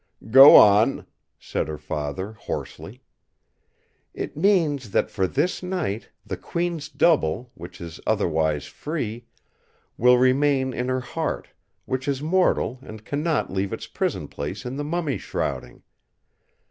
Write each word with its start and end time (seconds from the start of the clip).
"Go 0.31 0.55
on!" 0.55 1.05
said 1.37 1.67
her 1.67 1.77
father 1.77 2.31
hoarsely. 2.31 3.03
"It 4.15 4.35
means 4.35 4.89
that 4.89 5.11
for 5.11 5.27
this 5.27 5.61
night 5.61 6.09
the 6.25 6.37
Queen's 6.37 6.89
Double, 6.89 7.51
which 7.53 7.79
is 7.79 7.99
otherwise 8.07 8.65
free, 8.65 9.27
will 9.99 10.17
remain 10.17 10.73
in 10.73 10.89
her 10.89 11.01
heart, 11.01 11.49
which 11.85 12.07
is 12.07 12.19
mortal 12.23 12.79
and 12.81 13.05
cannot 13.05 13.53
leave 13.53 13.71
its 13.71 13.85
prison 13.85 14.27
place 14.27 14.65
in 14.65 14.75
the 14.75 14.83
mummy 14.83 15.19
shrouding. 15.19 15.83